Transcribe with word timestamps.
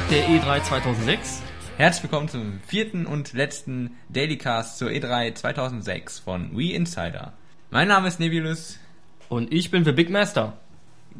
Tag 0.00 0.08
der 0.08 0.28
E3 0.28 0.62
2006. 0.62 1.42
Herzlich 1.76 2.04
willkommen 2.04 2.28
zum 2.28 2.60
vierten 2.66 3.06
und 3.06 3.34
letzten 3.34 3.96
Dailycast 4.08 4.78
zur 4.78 4.88
E3 4.88 5.34
2006 5.34 6.20
von 6.20 6.56
We 6.56 6.72
Insider. 6.72 7.34
Mein 7.70 7.88
Name 7.88 8.08
ist 8.08 8.18
Nebulus. 8.18 8.78
Und 9.28 9.52
ich 9.52 9.70
bin 9.70 9.84
für 9.84 9.92
Big 9.92 10.08
Master. 10.08 10.56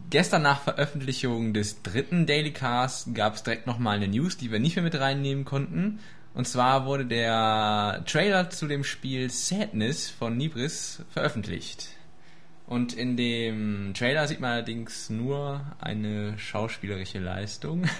Gestern 0.08 0.42
nach 0.42 0.62
Veröffentlichung 0.62 1.52
des 1.52 1.82
dritten 1.82 2.24
Dailycasts 2.26 3.10
gab 3.12 3.34
es 3.34 3.42
direkt 3.42 3.66
nochmal 3.66 3.96
eine 3.96 4.08
News, 4.08 4.38
die 4.38 4.50
wir 4.50 4.60
nicht 4.60 4.76
mehr 4.76 4.84
mit 4.84 4.98
reinnehmen 4.98 5.44
konnten. 5.44 5.98
Und 6.32 6.48
zwar 6.48 6.86
wurde 6.86 7.04
der 7.04 8.02
Trailer 8.06 8.48
zu 8.48 8.66
dem 8.66 8.84
Spiel 8.84 9.30
Sadness 9.30 10.08
von 10.08 10.36
Nibris 10.36 11.02
veröffentlicht. 11.10 11.88
Und 12.70 12.92
in 12.92 13.16
dem 13.16 13.94
Trailer 13.94 14.28
sieht 14.28 14.38
man 14.38 14.52
allerdings 14.52 15.10
nur 15.10 15.60
eine 15.80 16.38
schauspielerische 16.38 17.18
Leistung. 17.18 17.84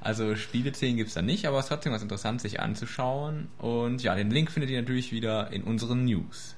Also 0.00 0.36
Spieleszenen 0.36 0.96
gibt 0.96 1.08
es 1.08 1.14
da 1.14 1.22
nicht, 1.22 1.46
aber 1.46 1.58
es 1.58 1.64
ist 1.64 1.70
trotzdem 1.70 1.92
was 1.92 2.02
interessant, 2.02 2.40
sich 2.40 2.60
anzuschauen. 2.60 3.48
Und 3.58 4.04
ja, 4.04 4.14
den 4.14 4.30
Link 4.30 4.52
findet 4.52 4.70
ihr 4.70 4.80
natürlich 4.80 5.10
wieder 5.10 5.50
in 5.50 5.64
unseren 5.64 6.04
News. 6.04 6.54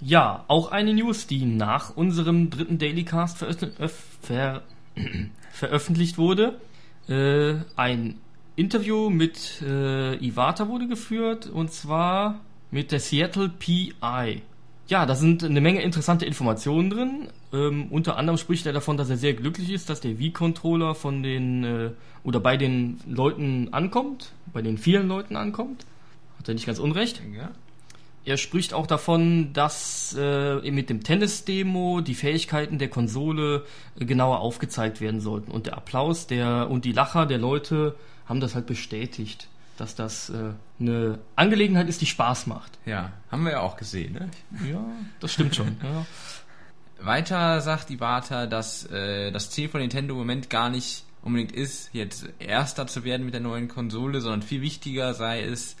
Ja, 0.00 0.44
auch 0.48 0.72
eine 0.72 0.92
News, 0.92 1.28
die 1.28 1.44
nach 1.44 1.94
unserem 1.96 2.50
dritten 2.50 2.78
Dailycast 2.78 3.38
veröf 3.38 3.94
ver 4.22 4.62
veröffentlicht 5.52 6.18
wurde. 6.18 6.58
Äh, 7.08 7.58
ein 7.76 8.18
Interview 8.56 9.08
mit 9.08 9.62
äh, 9.62 10.16
Iwata 10.16 10.66
wurde 10.66 10.88
geführt 10.88 11.46
und 11.46 11.70
zwar 11.70 12.40
mit 12.72 12.90
der 12.90 12.98
Seattle 12.98 13.50
PI. 13.50 14.42
Ja, 14.86 15.06
da 15.06 15.14
sind 15.14 15.42
eine 15.42 15.62
Menge 15.62 15.82
interessante 15.82 16.26
Informationen 16.26 16.90
drin. 16.90 17.28
Ähm, 17.52 17.86
unter 17.90 18.16
anderem 18.16 18.36
spricht 18.36 18.66
er 18.66 18.74
davon, 18.74 18.96
dass 18.98 19.08
er 19.08 19.16
sehr 19.16 19.32
glücklich 19.32 19.70
ist, 19.70 19.88
dass 19.88 20.00
der 20.00 20.18
Wii-Controller 20.18 20.94
von 20.94 21.22
den 21.22 21.64
äh, 21.64 21.90
oder 22.22 22.38
bei 22.40 22.56
den 22.56 23.00
Leuten 23.06 23.72
ankommt, 23.72 24.32
bei 24.52 24.60
den 24.60 24.76
vielen 24.76 25.08
Leuten 25.08 25.36
ankommt. 25.36 25.86
Hat 26.38 26.48
er 26.48 26.54
nicht 26.54 26.66
ganz 26.66 26.78
unrecht. 26.78 27.22
Ja. 27.34 27.50
Er 28.26 28.38
spricht 28.38 28.72
auch 28.72 28.86
davon, 28.86 29.52
dass 29.52 30.16
äh, 30.18 30.70
mit 30.70 30.88
dem 30.88 31.02
Tennis-Demo 31.02 32.00
die 32.00 32.14
Fähigkeiten 32.14 32.78
der 32.78 32.88
Konsole 32.88 33.64
äh, 33.98 34.04
genauer 34.04 34.40
aufgezeigt 34.40 35.00
werden 35.00 35.20
sollten. 35.20 35.50
Und 35.50 35.66
der 35.66 35.76
Applaus 35.76 36.26
der 36.26 36.68
und 36.70 36.84
die 36.84 36.92
Lacher 36.92 37.26
der 37.26 37.38
Leute 37.38 37.94
haben 38.26 38.40
das 38.40 38.54
halt 38.54 38.66
bestätigt, 38.66 39.48
dass 39.76 39.94
das 39.94 40.30
äh, 40.30 40.52
eine 40.80 41.18
Angelegenheit 41.36 41.88
ist, 41.88 42.00
die 42.00 42.06
Spaß 42.06 42.46
macht. 42.46 42.78
Ja, 42.86 43.12
haben 43.30 43.44
wir 43.44 43.52
ja 43.52 43.60
auch 43.60 43.76
gesehen, 43.76 44.14
ne? 44.14 44.30
Ja, 44.70 44.84
das 45.20 45.32
stimmt 45.32 45.56
schon. 45.56 45.76
ja. 45.82 46.06
Weiter 47.00 47.60
sagt 47.60 47.90
Iwata, 47.90 48.46
dass 48.46 48.86
äh, 48.86 49.30
das 49.30 49.50
Ziel 49.50 49.68
von 49.68 49.80
Nintendo 49.80 50.14
im 50.14 50.18
Moment 50.18 50.48
gar 50.48 50.70
nicht 50.70 51.04
unbedingt 51.22 51.52
ist, 51.52 51.90
jetzt 51.92 52.28
Erster 52.38 52.86
zu 52.86 53.04
werden 53.04 53.24
mit 53.24 53.34
der 53.34 53.40
neuen 53.40 53.68
Konsole, 53.68 54.20
sondern 54.20 54.42
viel 54.42 54.60
wichtiger 54.62 55.14
sei 55.14 55.42
es, 55.42 55.76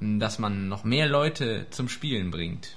ähm, 0.00 0.20
dass 0.20 0.38
man 0.38 0.68
noch 0.68 0.84
mehr 0.84 1.08
Leute 1.08 1.66
zum 1.70 1.88
Spielen 1.88 2.30
bringt. 2.30 2.76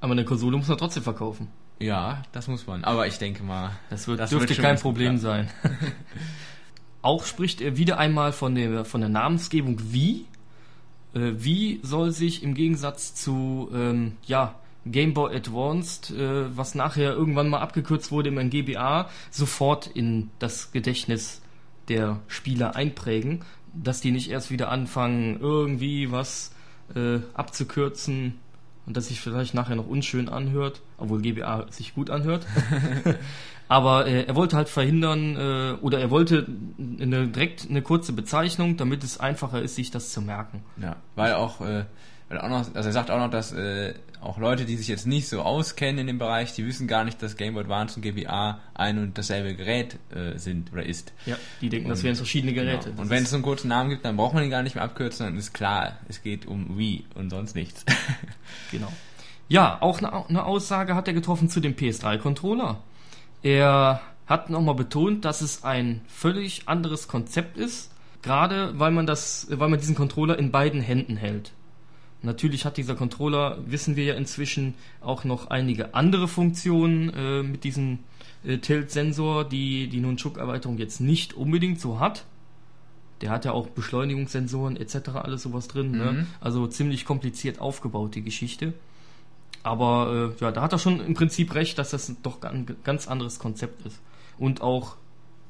Aber 0.00 0.12
eine 0.12 0.24
Konsole 0.24 0.56
muss 0.56 0.68
man 0.68 0.78
trotzdem 0.78 1.02
verkaufen. 1.02 1.48
Ja, 1.78 2.22
das 2.32 2.46
muss 2.46 2.66
man. 2.66 2.84
Aber 2.84 3.06
ich 3.06 3.18
denke 3.18 3.42
mal, 3.42 3.72
Das, 3.88 4.06
wird, 4.06 4.20
Das 4.20 4.30
dürfte 4.30 4.50
wird 4.50 4.60
kein 4.60 4.78
Problem 4.78 5.18
sein. 5.18 5.50
Auch 7.02 7.24
spricht 7.24 7.60
er 7.60 7.76
wieder 7.76 7.98
einmal 7.98 8.32
von 8.32 8.54
der, 8.54 8.84
von 8.84 9.00
der 9.00 9.10
Namensgebung 9.10 9.78
Wie. 9.92 10.26
Äh, 11.14 11.32
Wie 11.36 11.80
soll 11.82 12.12
sich 12.12 12.42
im 12.42 12.54
Gegensatz 12.54 13.14
zu 13.14 13.70
ähm, 13.72 14.16
ja, 14.26 14.56
Game 14.86 15.14
Boy 15.14 15.34
Advanced, 15.34 16.10
äh, 16.10 16.56
was 16.56 16.74
nachher 16.74 17.12
irgendwann 17.12 17.48
mal 17.48 17.60
abgekürzt 17.60 18.10
wurde 18.10 18.30
im 18.30 18.50
GBA, 18.50 19.08
sofort 19.30 19.86
in 19.86 20.30
das 20.38 20.72
Gedächtnis 20.72 21.42
der 21.88 22.20
Spieler 22.28 22.76
einprägen, 22.76 23.44
dass 23.74 24.00
die 24.00 24.10
nicht 24.10 24.30
erst 24.30 24.50
wieder 24.50 24.70
anfangen, 24.70 25.38
irgendwie 25.40 26.10
was 26.10 26.52
äh, 26.94 27.18
abzukürzen 27.34 28.38
und 28.86 28.96
dass 28.96 29.08
sich 29.08 29.20
vielleicht 29.20 29.54
nachher 29.54 29.76
noch 29.76 29.86
unschön 29.86 30.28
anhört, 30.28 30.80
obwohl 30.98 31.20
GBA 31.20 31.66
sich 31.70 31.94
gut 31.94 32.10
anhört. 32.10 32.46
Aber 33.70 34.06
äh, 34.08 34.24
er 34.24 34.34
wollte 34.34 34.56
halt 34.56 34.68
verhindern, 34.68 35.36
äh, 35.36 35.72
oder 35.80 36.00
er 36.00 36.10
wollte 36.10 36.44
eine, 36.78 37.28
direkt 37.28 37.68
eine 37.70 37.82
kurze 37.82 38.12
Bezeichnung, 38.12 38.76
damit 38.76 39.04
es 39.04 39.20
einfacher 39.20 39.62
ist, 39.62 39.76
sich 39.76 39.92
das 39.92 40.10
zu 40.12 40.20
merken. 40.20 40.64
ja, 40.82 40.96
weil 41.14 41.34
auch, 41.34 41.60
äh, 41.60 41.84
weil 42.28 42.38
auch 42.40 42.48
noch, 42.48 42.74
also 42.74 42.88
er 42.88 42.92
sagt 42.92 43.12
auch 43.12 43.18
noch, 43.18 43.30
dass 43.30 43.52
äh, 43.52 43.94
auch 44.20 44.38
Leute, 44.38 44.64
die 44.64 44.76
sich 44.76 44.88
jetzt 44.88 45.06
nicht 45.06 45.28
so 45.28 45.42
auskennen 45.42 46.00
in 46.00 46.06
dem 46.08 46.18
Bereich, 46.18 46.52
die 46.52 46.66
wissen 46.66 46.88
gar 46.88 47.04
nicht, 47.04 47.22
dass 47.22 47.36
Game 47.36 47.54
Boy 47.54 47.62
Advance 47.62 47.94
und 47.96 48.02
GBA 48.02 48.58
ein 48.74 48.98
und 48.98 49.16
dasselbe 49.16 49.54
Gerät 49.54 49.98
äh, 50.14 50.36
sind 50.36 50.72
oder 50.72 50.84
ist. 50.84 51.12
Ja, 51.24 51.36
die 51.60 51.68
denken, 51.68 51.88
das 51.90 52.00
Und- 52.00 52.04
wären 52.06 52.16
verschiedene 52.16 52.52
Geräte. 52.52 52.86
Genau. 52.86 52.96
Das 52.96 53.00
Und 53.04 53.10
wenn 53.10 53.22
es 53.22 53.30
so 53.30 53.36
einen 53.36 53.44
kurzen 53.44 53.68
Namen 53.68 53.90
gibt, 53.90 54.04
dann 54.04 54.16
braucht 54.16 54.34
man 54.34 54.42
ihn 54.42 54.50
gar 54.50 54.64
nicht 54.64 54.74
mehr 54.74 54.82
abkürzen, 54.84 55.26
dann 55.26 55.36
ist 55.36 55.52
klar, 55.54 55.92
es 56.08 56.22
geht 56.24 56.44
um 56.46 56.76
Wii 56.76 57.04
und 57.14 57.30
sonst 57.30 57.54
nichts. 57.54 57.84
Genau. 58.72 58.92
Ja, 59.48 59.78
auch 59.80 59.98
eine, 59.98 60.12
eine 60.28 60.44
Aussage 60.44 60.94
hat 60.96 61.06
er 61.08 61.14
getroffen 61.14 61.48
zu 61.48 61.60
dem 61.60 61.74
PS3-Controller. 61.74 62.78
Er 63.42 64.00
hat 64.26 64.50
nochmal 64.50 64.74
betont, 64.74 65.24
dass 65.24 65.40
es 65.40 65.64
ein 65.64 66.02
völlig 66.08 66.68
anderes 66.68 67.08
Konzept 67.08 67.56
ist, 67.56 67.90
gerade 68.22 68.78
weil 68.78 68.92
man 68.92 69.06
das, 69.06 69.46
weil 69.50 69.68
man 69.68 69.80
diesen 69.80 69.94
Controller 69.94 70.38
in 70.38 70.50
beiden 70.50 70.80
Händen 70.80 71.16
hält. 71.16 71.52
Natürlich 72.22 72.64
hat 72.66 72.76
dieser 72.76 72.94
Controller, 72.94 73.58
wissen 73.66 73.96
wir 73.96 74.04
ja 74.04 74.14
inzwischen, 74.14 74.74
auch 75.00 75.24
noch 75.24 75.48
einige 75.48 75.94
andere 75.94 76.28
Funktionen 76.28 77.08
äh, 77.14 77.42
mit 77.42 77.64
diesem 77.64 78.00
äh, 78.44 78.58
Tilt-Sensor, 78.58 79.48
die 79.48 79.88
die 79.88 80.00
Nunchuk-Erweiterung 80.00 80.76
jetzt 80.76 81.00
nicht 81.00 81.32
unbedingt 81.32 81.80
so 81.80 81.98
hat. 81.98 82.24
Der 83.22 83.30
hat 83.30 83.44
ja 83.44 83.52
auch 83.52 83.68
Beschleunigungssensoren 83.68 84.76
etc. 84.76 85.10
alles 85.14 85.42
sowas 85.42 85.68
drin. 85.68 85.92
Ne? 85.92 86.12
Mhm. 86.12 86.26
Also 86.40 86.66
ziemlich 86.66 87.04
kompliziert 87.04 87.58
aufgebaut, 87.58 88.14
die 88.14 88.22
Geschichte. 88.22 88.74
Aber 89.62 90.32
äh, 90.38 90.42
ja, 90.42 90.50
da 90.52 90.62
hat 90.62 90.72
er 90.72 90.78
schon 90.78 91.00
im 91.00 91.14
Prinzip 91.14 91.54
recht, 91.54 91.78
dass 91.78 91.90
das 91.90 92.12
doch 92.22 92.42
ein 92.42 92.66
ganz 92.84 93.08
anderes 93.08 93.38
Konzept 93.38 93.84
ist. 93.86 94.00
Und 94.38 94.62
auch 94.62 94.96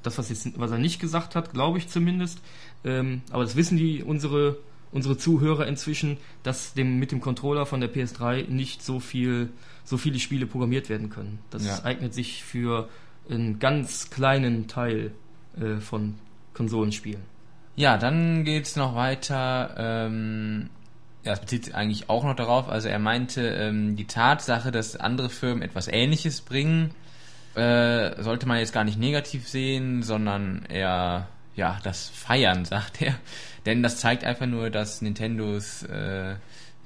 das, 0.03 0.19
was, 0.19 0.31
jetzt, 0.31 0.59
was 0.59 0.71
er 0.71 0.79
nicht 0.79 0.99
gesagt 1.01 1.35
hat, 1.37 1.53
glaube 1.53 1.79
ich 1.79 1.89
zumindest, 1.89 2.41
ähm, 2.85 3.23
aber 3.31 3.45
das 3.45 3.55
wissen 3.55 3.77
die 3.77 4.03
unsere, 4.03 4.57
unsere 4.93 5.17
Zuhörer 5.17 5.67
inzwischen, 5.67 6.17
dass 6.43 6.73
dem, 6.75 6.99
mit 6.99 7.13
dem 7.13 7.21
Controller 7.21 7.67
von 7.67 7.81
der 7.81 7.93
PS3 7.93 8.49
nicht 8.49 8.83
so 8.83 8.99
viel, 8.99 9.51
so 9.85 9.97
viele 9.99 10.19
Spiele 10.19 10.47
programmiert 10.47 10.89
werden 10.89 11.11
können. 11.11 11.39
Das 11.51 11.65
Ja. 11.65 11.85
eignet 11.85 12.15
sich 12.15 12.43
für 12.43 12.89
einen 13.29 13.59
ganz 13.61 14.11
kleinen 14.11 14.67
Teil 14.67 15.13
äh, 15.61 15.77
von 15.77 16.15
Konsolenspielen. 16.55 17.23
ja, 17.77 17.97
dann 17.97 18.45
geht's 18.45 18.75
noch 18.75 18.95
weiter. 18.97 19.75
Ähm, 19.79 20.69
ja, 21.25 21.33
es 21.33 21.41
bezieht 21.41 21.67
sich 21.67 21.75
eigentlich 21.75 22.09
auch 22.09 22.25
noch 22.25 22.35
darauf. 22.35 22.69
Also 22.69 22.89
er 22.89 22.99
meinte, 22.99 23.43
ähm, 23.43 23.97
die 23.97 24.07
Tatsache, 24.07 24.71
dass 24.71 24.97
andere 24.97 25.29
Firmen 25.29 25.63
etwas 25.63 25.89
Ähnliches 25.89 26.41
bringen, 26.41 26.95
äh, 27.55 28.23
sollte 28.23 28.47
man 28.47 28.59
jetzt 28.59 28.73
gar 28.73 28.85
nicht 28.85 28.99
negativ 28.99 29.49
sehen, 29.49 30.03
sondern 30.03 30.65
eher 30.69 31.29
ja 31.57 31.79
das 31.83 32.09
Feiern, 32.09 32.65
sagt 32.65 33.03
er. 33.03 33.15
Denn 33.67 33.83
das 33.83 33.99
zeigt 33.99 34.25
einfach 34.25 34.47
nur, 34.47 34.71
dass 34.71 35.03
Nintendos 35.03 35.83
äh, 35.83 36.37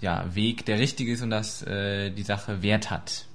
ja, 0.01 0.35
Weg 0.35 0.67
der 0.67 0.79
richtige 0.79 1.13
ist 1.13 1.23
und 1.23 1.31
dass 1.31 1.63
äh, 1.63 2.11
die 2.11 2.23
Sache 2.23 2.63
Wert 2.63 2.91
hat. 2.91 3.27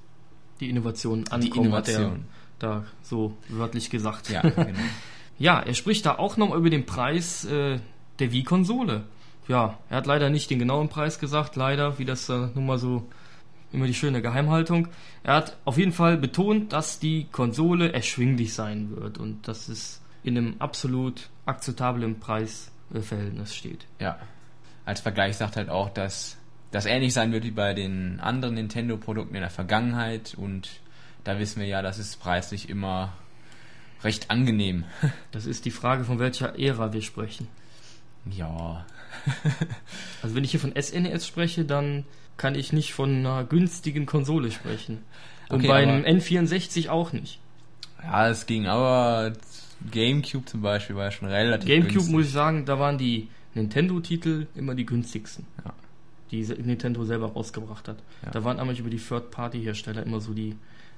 Die 0.59 0.69
Innovation 0.69 1.25
ankommen, 1.29 1.71
hat 1.71 1.87
er 1.87 1.95
Innovation. 1.95 2.25
da 2.59 2.83
so 3.01 3.37
wörtlich 3.47 3.89
gesagt. 3.89 4.29
Ja, 4.29 4.41
genau. 4.41 4.79
Ja, 5.37 5.61
er 5.61 5.73
spricht 5.73 6.05
da 6.05 6.17
auch 6.17 6.35
noch 6.35 6.53
über 6.53 6.69
den 6.69 6.85
Preis 6.85 7.45
äh, 7.45 7.79
der 8.19 8.31
Wii-Konsole. 8.33 9.05
Ja, 9.49 9.79
er 9.89 9.97
hat 9.97 10.05
leider 10.05 10.29
nicht 10.29 10.51
den 10.51 10.59
genauen 10.59 10.89
Preis 10.89 11.17
gesagt, 11.17 11.55
leider, 11.55 11.97
wie 11.97 12.05
das 12.05 12.29
äh, 12.29 12.49
nun 12.53 12.67
mal 12.67 12.77
so 12.77 13.09
immer 13.73 13.87
die 13.87 13.95
schöne 13.95 14.21
Geheimhaltung. 14.21 14.89
Er 15.23 15.33
hat 15.33 15.57
auf 15.65 15.79
jeden 15.79 15.91
Fall 15.91 16.17
betont, 16.17 16.71
dass 16.71 16.99
die 16.99 17.25
Konsole 17.31 17.91
erschwinglich 17.91 18.53
sein 18.53 18.95
wird 18.95 19.17
und 19.17 19.47
dass 19.47 19.67
es 19.67 20.01
in 20.23 20.37
einem 20.37 20.55
absolut 20.59 21.29
akzeptablen 21.47 22.19
Preisverhältnis 22.19 23.55
steht. 23.55 23.87
Ja. 23.99 24.19
Als 24.85 25.01
Vergleich 25.01 25.37
sagt 25.37 25.55
halt 25.55 25.69
auch, 25.69 25.89
dass 25.89 26.37
das 26.69 26.85
ähnlich 26.85 27.13
sein 27.13 27.31
wird 27.31 27.43
wie 27.43 27.51
bei 27.51 27.73
den 27.73 28.19
anderen 28.19 28.53
Nintendo-Produkten 28.53 29.33
in 29.33 29.41
der 29.41 29.49
Vergangenheit 29.49 30.35
und 30.37 30.69
da 31.23 31.39
wissen 31.39 31.59
wir 31.59 31.67
ja, 31.67 31.81
das 31.81 31.97
ist 31.97 32.19
preislich 32.19 32.69
immer 32.69 33.13
recht 34.03 34.29
angenehm. 34.29 34.83
Das 35.31 35.47
ist 35.47 35.65
die 35.65 35.71
Frage, 35.71 36.03
von 36.03 36.19
welcher 36.19 36.59
Ära 36.59 36.93
wir 36.93 37.01
sprechen. 37.01 37.47
Ja. 38.25 38.85
Also 40.21 40.35
wenn 40.35 40.43
ich 40.43 40.51
hier 40.51 40.59
von 40.59 40.73
SNES 40.79 41.25
spreche, 41.25 41.65
dann 41.65 42.05
kann 42.37 42.55
ich 42.55 42.73
nicht 42.73 42.93
von 42.93 43.09
einer 43.17 43.43
günstigen 43.43 44.05
Konsole 44.05 44.51
sprechen. 44.51 44.99
Und 45.49 45.59
Okay, 45.59 45.67
bei 45.67 45.83
aber- 45.83 45.91
einem 45.93 46.05
N64 46.19 46.89
auch 46.89 47.11
nicht. 47.13 47.39
Ja, 48.03 48.29
es 48.29 48.45
ging 48.45 48.67
aber 48.67 49.33
GameCube 49.91 50.45
zum 50.45 50.61
Beispiel 50.61 50.95
war 50.95 51.05
ja 51.05 51.11
schon 51.11 51.27
relativ 51.27 51.67
GameCube 51.67 51.93
günstig. 51.93 52.13
muss 52.13 52.25
ich 52.27 52.31
sagen, 52.31 52.65
da 52.65 52.79
waren 52.79 52.97
die 52.97 53.27
Nintendo-Titel 53.55 54.47
immer 54.55 54.75
die 54.75 54.85
günstigsten. 54.85 55.45
Ja. 55.65 55.73
Die 56.31 56.43
Nintendo 56.43 57.03
selber 57.03 57.31
rausgebracht 57.33 57.87
hat. 57.87 57.97
Ja. 58.23 58.31
Da 58.31 58.43
waren 58.43 58.59
einmal 58.59 58.77
über 58.77 58.89
die 58.89 58.99
Third-Party-Hersteller 58.99 60.03
immer 60.03 60.19
so 60.21 60.33
die 60.33 60.55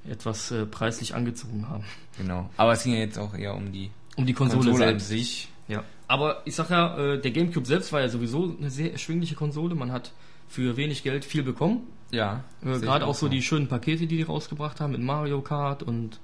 etwas 0.08 0.52
äh, 0.52 0.66
preislich 0.66 1.16
angezogen 1.16 1.70
haben. 1.70 1.86
Genau. 2.18 2.50
Aber 2.58 2.74
es 2.74 2.84
ging 2.84 2.94
ja 2.94 3.00
jetzt 3.00 3.18
auch 3.18 3.34
eher 3.36 3.56
um 3.56 3.72
die 3.72 3.90
Um 4.18 4.26
die 4.26 4.34
Konsole, 4.34 4.64
Konsole, 4.64 4.84
an 4.86 4.90
selbst. 4.92 5.08
sich. 5.10 5.48
Ja. 5.68 5.84
Aber 6.12 6.42
ich 6.46 6.56
sag 6.56 6.70
ja, 6.70 6.98
äh, 6.98 7.22
der 7.22 7.32
GameCube 7.32 7.66
selbst 7.66 7.94
war 7.94 8.02
ja 8.02 8.10
sowieso 8.10 8.56
eine 8.60 8.70
sehr 8.70 8.92
erschwingliche 8.92 9.36
Konsole. 9.36 9.76
Man 9.76 9.92
hat 9.92 10.12
für 10.50 10.76
wenig 10.76 11.04
Geld 11.04 11.24
viel 11.24 11.44
bekommen. 11.44 11.88
Ja. 12.12 12.44
Äh, 12.66 12.80
Gerade 12.80 13.06
auch 13.08 13.16
so 13.16 13.30
die 13.30 13.42
schönen 13.42 13.68
Pakete, 13.68 14.08
die 14.08 14.18
die 14.18 14.24
rausgebracht 14.24 14.82
haben 14.82 14.92
mit 14.92 15.02
Mario 15.02 15.42
Kart 15.42 15.84
und 15.84 16.20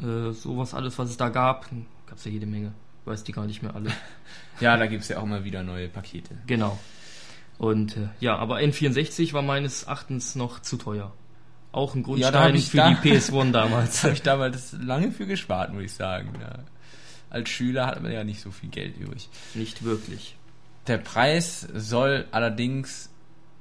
äh, 0.00 0.30
sowas 0.32 0.74
alles, 0.74 0.98
was 0.98 1.10
es 1.10 1.16
da 1.16 1.28
gab. 1.28 1.68
Gab 2.06 2.18
es 2.18 2.24
ja 2.24 2.30
jede 2.30 2.46
Menge. 2.46 2.72
Weiß 3.04 3.24
die 3.24 3.32
gar 3.32 3.46
nicht 3.46 3.62
mehr 3.62 3.74
alle. 3.74 3.90
Ja, 4.60 4.76
da 4.76 4.86
gibt's 4.86 5.08
ja 5.08 5.18
auch 5.18 5.24
mal 5.26 5.42
wieder 5.44 5.62
neue 5.62 5.88
Pakete. 5.88 6.36
genau. 6.46 6.78
Und 7.58 7.96
äh, 7.96 8.08
ja, 8.20 8.36
aber 8.36 8.58
N64 8.58 9.32
war 9.32 9.42
meines 9.42 9.84
Erachtens 9.84 10.34
noch 10.36 10.60
zu 10.60 10.76
teuer. 10.76 11.12
Auch 11.72 11.94
ein 11.94 12.00
Ja, 12.00 12.04
Grundstein 12.04 12.32
da 12.32 12.48
ich 12.50 12.68
für 12.68 12.76
da- 12.76 12.90
die 12.90 13.10
PS1 13.12 13.50
damals. 13.52 13.90
Das 13.92 14.04
habe 14.04 14.12
ich 14.14 14.22
damals 14.22 14.76
lange 14.80 15.10
für 15.10 15.26
gespart, 15.26 15.72
muss 15.72 15.82
ich 15.84 15.92
sagen. 15.94 16.30
Ja. 16.40 16.58
Als 17.32 17.48
Schüler 17.48 17.86
hat 17.86 18.02
man 18.02 18.12
ja 18.12 18.24
nicht 18.24 18.40
so 18.42 18.50
viel 18.50 18.68
Geld 18.68 18.96
übrig. 18.98 19.28
nicht 19.54 19.82
wirklich. 19.84 20.36
Der 20.86 20.98
Preis 20.98 21.66
soll 21.74 22.26
allerdings 22.30 23.08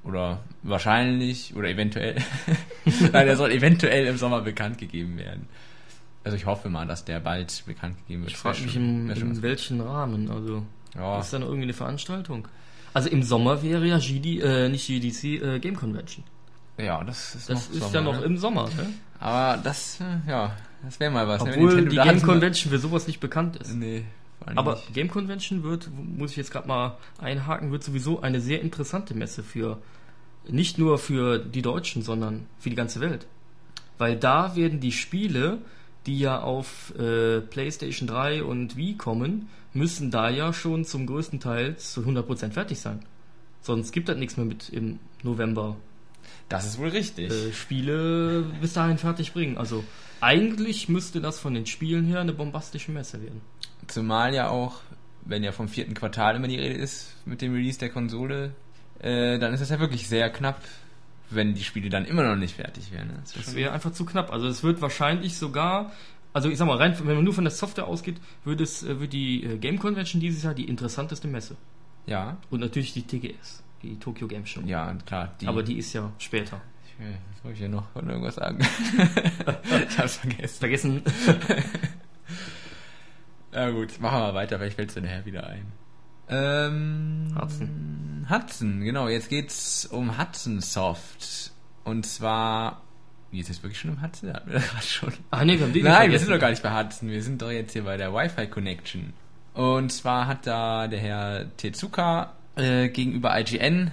oder 0.03 0.41
wahrscheinlich 0.63 1.55
oder 1.55 1.69
eventuell, 1.69 2.15
nein, 2.85 3.25
der 3.27 3.37
soll 3.37 3.51
eventuell 3.51 4.07
im 4.07 4.17
Sommer 4.17 4.41
bekannt 4.41 4.77
gegeben 4.77 5.17
werden. 5.17 5.47
Also 6.23 6.35
ich 6.37 6.45
hoffe 6.45 6.69
mal, 6.69 6.85
dass 6.87 7.05
der 7.05 7.19
bald 7.19 7.63
bekannt 7.65 7.97
gegeben 7.99 8.23
wird. 8.23 8.31
Ich 8.31 8.37
frage 8.37 8.61
mich, 8.61 8.73
schon- 8.73 9.09
in, 9.09 9.09
in 9.09 9.31
was. 9.31 9.41
welchen 9.41 9.81
Rahmen. 9.81 10.29
Also 10.29 10.65
ja, 10.95 11.19
ist 11.19 11.31
da 11.31 11.39
noch 11.39 11.47
irgendwie 11.47 11.63
eine 11.63 11.73
Veranstaltung? 11.73 12.47
Also 12.93 13.09
im 13.09 13.23
Sommer 13.23 13.63
wäre 13.63 13.85
ja 13.85 13.99
GD, 13.99 14.39
äh, 14.41 14.67
nicht 14.69 14.85
GDC, 14.87 15.23
äh, 15.41 15.59
Game 15.59 15.75
Convention. 15.77 16.25
Ja, 16.83 17.03
das 17.03 17.35
ist 17.35 17.49
Das 17.49 17.69
noch 17.69 17.75
ist 17.75 17.79
Sommer, 17.81 17.93
ja 17.93 18.01
noch 18.01 18.19
ne? 18.19 18.25
im 18.25 18.37
Sommer, 18.37 18.65
ne? 18.65 18.93
Aber 19.19 19.61
das, 19.61 19.99
äh, 20.01 20.29
ja, 20.29 20.55
das 20.83 20.99
wäre 20.99 21.11
mal 21.11 21.27
was. 21.27 21.43
ne? 21.43 21.51
Obwohl 21.51 21.75
Nintendo 21.75 21.89
die 22.03 22.09
Game 22.09 22.21
Convention 22.21 22.71
für 22.71 22.79
sowas 22.79 23.07
nicht 23.07 23.19
bekannt 23.19 23.57
ist. 23.57 23.73
Nee, 23.75 24.05
vor 24.39 24.47
allem 24.47 24.57
Aber 24.57 24.73
nicht. 24.73 24.93
Game 24.93 25.09
Convention 25.09 25.63
wird, 25.63 25.89
muss 25.95 26.31
ich 26.31 26.37
jetzt 26.37 26.51
gerade 26.51 26.67
mal 26.67 26.97
einhaken, 27.19 27.71
wird 27.71 27.83
sowieso 27.83 28.21
eine 28.21 28.41
sehr 28.41 28.61
interessante 28.61 29.13
Messe 29.13 29.43
für 29.43 29.77
nicht 30.47 30.77
nur 30.79 30.97
für 30.97 31.37
die 31.39 31.61
Deutschen, 31.61 32.01
sondern 32.01 32.47
für 32.59 32.69
die 32.69 32.75
ganze 32.75 32.99
Welt. 32.99 33.27
Weil 33.97 34.17
da 34.17 34.55
werden 34.55 34.79
die 34.79 34.91
Spiele, 34.91 35.59
die 36.07 36.17
ja 36.17 36.41
auf 36.41 36.93
äh, 36.97 37.41
PlayStation 37.41 38.07
3 38.07 38.43
und 38.43 38.75
Wii 38.75 38.95
kommen, 38.97 39.49
müssen 39.73 40.09
da 40.09 40.29
ja 40.29 40.51
schon 40.51 40.83
zum 40.83 41.05
größten 41.05 41.39
Teil 41.39 41.77
zu 41.77 42.01
100% 42.01 42.51
fertig 42.51 42.79
sein. 42.79 43.05
Sonst 43.61 43.91
gibt 43.91 44.09
das 44.09 44.17
nichts 44.17 44.37
mehr 44.37 44.45
mit 44.47 44.69
im 44.69 44.97
November 45.21 45.75
das 46.49 46.65
ist 46.65 46.77
wohl 46.79 46.89
richtig. 46.89 47.31
äh, 47.31 47.53
Spiele 47.53 48.45
bis 48.61 48.73
dahin 48.73 48.97
fertig 48.97 49.33
bringen. 49.33 49.57
Also 49.57 49.83
eigentlich 50.19 50.89
müsste 50.89 51.21
das 51.21 51.39
von 51.39 51.53
den 51.53 51.65
Spielen 51.65 52.05
her 52.05 52.19
eine 52.19 52.33
bombastische 52.33 52.91
Messe 52.91 53.21
werden. 53.21 53.41
Zumal 53.87 54.33
ja 54.33 54.49
auch, 54.49 54.81
wenn 55.25 55.43
ja 55.43 55.51
vom 55.51 55.67
vierten 55.67 55.93
Quartal 55.93 56.35
immer 56.35 56.47
die 56.47 56.57
Rede 56.59 56.75
ist 56.75 57.15
mit 57.25 57.41
dem 57.41 57.53
Release 57.53 57.79
der 57.79 57.89
Konsole, 57.89 58.53
äh, 58.99 59.39
dann 59.39 59.53
ist 59.53 59.59
das 59.61 59.69
ja 59.69 59.79
wirklich 59.79 60.07
sehr 60.07 60.29
knapp, 60.29 60.61
wenn 61.29 61.53
die 61.53 61.63
Spiele 61.63 61.89
dann 61.89 62.05
immer 62.05 62.23
noch 62.23 62.35
nicht 62.35 62.55
fertig 62.55 62.91
wären. 62.91 63.07
Ne? 63.07 63.13
Das 63.21 63.33
Das 63.33 63.55
wäre 63.55 63.71
einfach 63.71 63.93
zu 63.93 64.05
knapp. 64.05 64.31
Also 64.31 64.47
es 64.47 64.63
wird 64.63 64.81
wahrscheinlich 64.81 65.37
sogar, 65.37 65.91
also 66.33 66.49
ich 66.49 66.57
sag 66.57 66.67
mal, 66.67 66.77
rein, 66.77 66.95
wenn 67.03 67.15
man 67.15 67.23
nur 67.23 67.33
von 67.33 67.43
der 67.45 67.51
Software 67.51 67.87
ausgeht, 67.87 68.17
wird 68.43 68.61
es, 68.61 68.83
äh, 68.83 68.99
wird 68.99 69.13
die 69.13 69.43
äh, 69.43 69.57
Game 69.57 69.79
Convention 69.79 70.19
dieses 70.19 70.43
Jahr 70.43 70.53
die 70.53 70.65
interessanteste 70.65 71.27
Messe. 71.27 71.55
ja, 72.05 72.37
Und 72.49 72.59
natürlich 72.59 72.93
die 72.93 73.03
TGS, 73.03 73.63
die 73.81 73.97
Tokyo 73.99 74.27
Game 74.27 74.45
Show. 74.45 74.61
ja, 74.65 74.93
klar. 75.05 75.33
Die, 75.41 75.47
Aber 75.47 75.63
die 75.63 75.77
ist 75.77 75.93
ja 75.93 76.11
später. 76.17 76.61
Was 76.99 77.41
soll 77.41 77.51
ich 77.53 77.57
hier 77.57 77.69
noch 77.69 77.95
Wollte 77.95 78.09
irgendwas 78.09 78.35
sagen? 78.35 78.59
ich 79.89 79.97
hab's 79.97 80.17
vergessen. 80.17 80.59
Vergessen. 80.59 81.01
Ja 83.53 83.69
gut, 83.69 83.99
machen 83.99 84.15
wir 84.17 84.27
mal 84.27 84.33
weiter, 84.33 84.57
vielleicht 84.57 84.77
fällt's 84.77 84.93
dir 84.93 85.01
nachher 85.01 85.25
wieder 85.25 85.45
ein. 85.45 85.65
Ähm, 86.29 87.35
Hudson. 87.37 88.25
Hudson, 88.29 88.81
genau. 88.81 89.09
Jetzt 89.09 89.27
geht's 89.29 89.85
um 89.85 90.17
Hudson 90.17 90.61
Soft. 90.61 91.51
Und 91.83 92.05
zwar... 92.05 92.81
Wie 93.29 93.39
ist 93.41 93.49
jetzt 93.49 93.61
wirklich 93.63 93.79
schon 93.79 93.91
um 93.91 94.01
Hudson? 94.01 94.31
Hatten 94.31 94.51
wir 94.51 94.59
da 94.59 94.65
gerade 94.65 94.85
schon. 94.85 95.13
Ah 95.31 95.43
nee, 95.43 95.57
wir 95.57 95.65
haben 95.65 95.73
den 95.73 95.83
Nein, 95.83 96.11
wir 96.11 96.19
sind 96.19 96.31
doch 96.31 96.39
gar 96.39 96.49
nicht 96.49 96.63
bei 96.63 96.81
Hudson. 96.81 97.09
Wir 97.09 97.21
sind 97.21 97.41
doch 97.41 97.51
jetzt 97.51 97.73
hier 97.73 97.83
bei 97.83 97.97
der 97.97 98.13
Wi-Fi 98.13 98.47
Connection. 98.47 99.11
Und 99.53 99.91
zwar 99.91 100.27
hat 100.27 100.47
da 100.47 100.87
der 100.87 100.99
Herr 100.99 101.57
Tezuka 101.57 102.31
äh, 102.55 102.89
gegenüber 102.89 103.37
IGN 103.39 103.91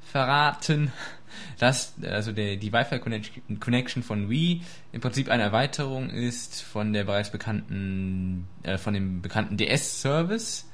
verraten, 0.00 0.92
dass 1.58 1.94
also 2.02 2.32
der, 2.32 2.56
die 2.56 2.72
Wi-Fi 2.72 2.98
Connection- 2.98 3.60
Connection 3.60 4.02
von 4.02 4.30
Wii 4.30 4.62
im 4.92 5.00
Prinzip 5.00 5.28
eine 5.28 5.42
Erweiterung 5.42 6.10
ist 6.10 6.62
von 6.62 6.92
der 6.92 7.04
bereits 7.04 7.30
bekannten, 7.30 8.46
äh, 8.62 8.78
von 8.78 8.94
dem 8.94 9.22
bekannten 9.22 9.56
DS-Service. 9.56 10.66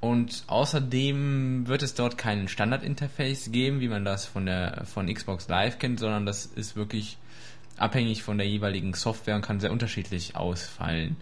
Und 0.00 0.44
außerdem 0.46 1.66
wird 1.66 1.82
es 1.82 1.92
dort 1.94 2.16
kein 2.16 2.48
Standardinterface 2.48 3.52
geben, 3.52 3.80
wie 3.80 3.88
man 3.88 4.04
das 4.04 4.24
von 4.24 4.46
der 4.46 4.84
von 4.86 5.12
Xbox 5.12 5.46
Live 5.48 5.78
kennt, 5.78 6.00
sondern 6.00 6.24
das 6.24 6.46
ist 6.46 6.74
wirklich 6.74 7.18
abhängig 7.76 8.22
von 8.22 8.38
der 8.38 8.46
jeweiligen 8.46 8.94
Software 8.94 9.36
und 9.36 9.42
kann 9.42 9.60
sehr 9.60 9.72
unterschiedlich 9.72 10.36
ausfallen. 10.36 11.16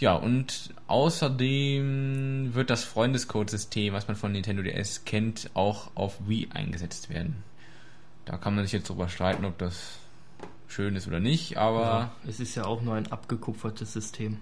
Ja, 0.00 0.14
und 0.14 0.70
außerdem 0.86 2.50
wird 2.54 2.70
das 2.70 2.84
Freundescode-System, 2.84 3.92
was 3.92 4.08
man 4.08 4.16
von 4.16 4.32
Nintendo 4.32 4.62
DS 4.62 5.04
kennt, 5.04 5.50
auch 5.54 5.90
auf 5.94 6.16
Wii 6.26 6.48
eingesetzt 6.54 7.10
werden. 7.10 7.42
Da 8.24 8.36
kann 8.36 8.54
man 8.54 8.64
sich 8.64 8.72
jetzt 8.72 8.88
drüber 8.88 9.08
streiten, 9.08 9.44
ob 9.44 9.58
das 9.58 9.98
schön 10.68 10.96
ist 10.96 11.06
oder 11.06 11.20
nicht, 11.20 11.56
aber 11.58 11.80
Ja, 11.82 12.10
es 12.28 12.40
ist 12.40 12.54
ja 12.54 12.64
auch 12.64 12.80
nur 12.82 12.94
ein 12.94 13.10
abgekupfertes 13.10 13.92
System 13.92 14.38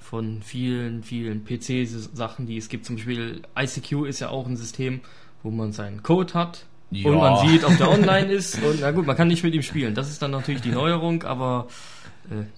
von 0.00 0.42
vielen, 0.42 1.02
vielen 1.02 1.44
PC-Sachen, 1.44 2.46
die 2.46 2.56
es 2.56 2.68
gibt. 2.68 2.84
Zum 2.84 2.96
Beispiel 2.96 3.42
ICQ 3.58 4.06
ist 4.06 4.20
ja 4.20 4.28
auch 4.30 4.46
ein 4.46 4.56
System, 4.56 5.00
wo 5.42 5.50
man 5.50 5.72
seinen 5.72 6.02
Code 6.02 6.34
hat 6.34 6.66
Ja. 6.90 7.08
und 7.10 7.18
man 7.18 7.48
sieht, 7.48 7.64
ob 7.64 7.76
der 7.78 7.88
online 7.96 8.30
ist. 8.32 8.60
Und 8.62 8.80
na 8.80 8.90
gut, 8.90 9.06
man 9.06 9.16
kann 9.16 9.28
nicht 9.28 9.44
mit 9.44 9.54
ihm 9.54 9.62
spielen. 9.62 9.94
Das 9.94 10.10
ist 10.10 10.20
dann 10.20 10.32
natürlich 10.32 10.62
die 10.62 10.72
Neuerung, 10.72 11.22
aber 11.22 11.68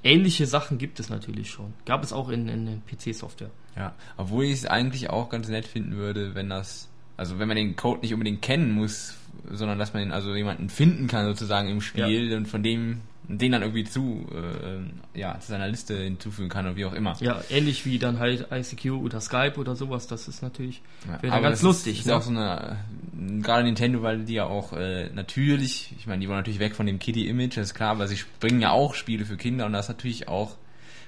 ähnliche 0.03 0.47
Sachen 0.47 0.79
gibt 0.79 1.01
es 1.01 1.09
natürlich 1.09 1.51
schon. 1.51 1.73
Gab 1.85 2.03
es 2.05 2.13
auch 2.13 2.29
in, 2.29 2.49
in 2.49 2.83
PC-Software. 2.87 3.51
Ja, 3.77 3.95
obwohl 4.17 4.45
ich 4.45 4.53
es 4.53 4.67
eigentlich 4.67 5.11
auch 5.11 5.31
ganz 5.31 5.49
nett 5.49 5.67
finden 5.67 5.97
würde, 5.97 6.35
wenn 6.35 6.51
das, 6.51 6.89
also 7.17 7.39
wenn 7.39 7.49
man 7.49 7.57
den 7.57 7.77
Code 7.77 8.01
nicht 8.01 8.13
unbedingt 8.13 8.43
kennen 8.43 8.73
muss, 8.73 9.15
sondern 9.51 9.79
dass 9.79 9.95
man 9.95 10.13
also 10.13 10.35
jemanden 10.35 10.69
finden 10.69 11.07
kann 11.07 11.27
sozusagen 11.27 11.69
im 11.69 11.81
Spiel 11.81 12.35
und 12.37 12.47
von 12.47 12.63
dem 12.63 13.01
den 13.29 13.53
dann 13.53 13.63
irgendwie 13.63 13.85
zu, 13.85 14.27
äh, 14.35 15.19
ja, 15.19 15.39
zu 15.39 15.49
seiner 15.49 15.69
Liste 15.69 15.97
hinzufügen 15.97 16.49
kann 16.49 16.67
oder 16.67 16.77
wie 16.77 16.85
auch 16.85 16.93
immer. 16.93 17.17
Ja, 17.21 17.41
ähnlich 17.51 17.87
wie 17.87 17.99
dann 17.99 18.19
halt 18.19 18.49
ICQ 18.51 18.93
oder 18.93 19.21
Skype 19.21 19.55
oder 19.59 19.77
sowas. 19.77 20.07
Das 20.07 20.29
ist 20.29 20.43
natürlich 20.43 20.83
Ja, 21.23 21.41
ganz 21.41 21.59
das 21.59 21.63
lustig. 21.63 21.95
Ist, 21.95 22.01
ist 22.01 22.07
ne? 22.07 22.17
auch 22.17 22.23
so 22.23 22.31
eine, 22.31 22.79
äh, 23.12 23.12
gerade 23.43 23.65
Nintendo, 23.65 24.03
weil 24.03 24.25
die 24.25 24.35
ja 24.35 24.47
auch 24.47 24.73
äh, 24.73 25.11
natürlich, 25.11 25.95
ich 25.99 26.07
meine, 26.07 26.21
die 26.21 26.29
wollen 26.29 26.39
natürlich 26.39 26.61
weg 26.61 26.75
von 26.75 26.87
dem 26.87 26.99
Kiddie-Image, 26.99 27.57
das 27.57 27.69
ist 27.69 27.75
klar, 27.75 27.91
aber 27.91 28.09
sie 28.09 28.19
bringen 28.41 28.61
ja 28.61 28.71
auch 28.71 28.95
Spiele 28.95 29.25
für 29.25 29.37
Kinder 29.37 29.67
und 29.67 29.73
das 29.73 29.87
ist 29.87 29.91
natürlich 29.91 30.29
auch 30.29 30.57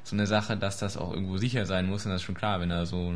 so 0.02 0.16
eine 0.16 0.26
Sache, 0.26 0.56
dass 0.56 0.78
das 0.78 0.96
auch 0.96 1.12
irgendwo 1.12 1.38
sicher 1.38 1.66
sein 1.66 1.88
muss 1.88 2.04
und 2.04 2.12
das 2.12 2.20
ist 2.20 2.26
schon 2.26 2.34
klar, 2.34 2.60
wenn 2.60 2.68
da 2.68 2.86
so 2.86 3.14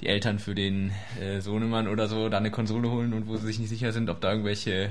die 0.00 0.06
Eltern 0.06 0.38
für 0.38 0.54
den 0.54 0.92
äh, 1.20 1.40
Sohnemann 1.40 1.88
oder 1.88 2.08
so 2.08 2.28
da 2.28 2.38
eine 2.38 2.50
Konsole 2.50 2.90
holen 2.90 3.12
und 3.12 3.26
wo 3.26 3.36
sie 3.36 3.46
sich 3.46 3.58
nicht 3.58 3.68
sicher 3.68 3.92
sind, 3.92 4.08
ob 4.10 4.20
da 4.20 4.30
irgendwelche 4.30 4.90